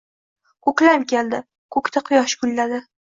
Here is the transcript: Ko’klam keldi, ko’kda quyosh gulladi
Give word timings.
Ko’klam 0.67 1.05
keldi, 1.11 1.41
ko’kda 1.77 2.03
quyosh 2.09 2.37
gulladi 2.45 2.81